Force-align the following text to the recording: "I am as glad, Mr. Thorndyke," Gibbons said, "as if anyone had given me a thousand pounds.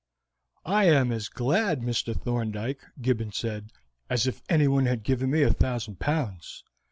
"I 0.65 0.85
am 0.85 1.11
as 1.11 1.29
glad, 1.29 1.81
Mr. 1.81 2.19
Thorndyke," 2.19 2.79
Gibbons 3.03 3.37
said, 3.37 3.69
"as 4.09 4.25
if 4.25 4.41
anyone 4.49 4.87
had 4.87 5.03
given 5.03 5.29
me 5.29 5.43
a 5.43 5.53
thousand 5.53 5.99
pounds. 5.99 6.63